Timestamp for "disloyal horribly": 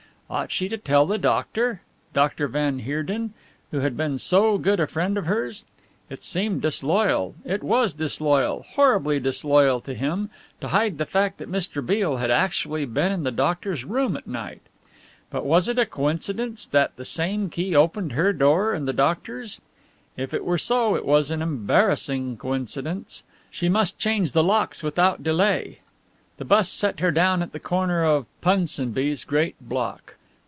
7.91-9.19